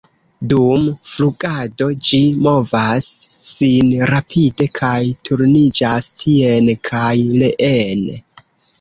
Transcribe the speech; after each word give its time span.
Dum 0.51 0.85
flugado 1.09 1.89
ĝi 2.07 2.21
movas 2.47 3.11
sin 3.49 3.93
rapide 4.15 4.69
kaj 4.83 4.97
turniĝas 5.31 6.13
tien 6.27 6.77
kaj 6.93 7.09
reen. 7.49 8.07